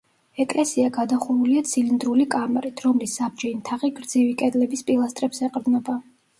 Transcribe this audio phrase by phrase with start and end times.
[0.43, 6.03] ეკლესია გადახურულია ცილინდრული კამარით, რომლის საბჯენი თაღი გრძივი კედლების პილასტრებს ეყრდნობა.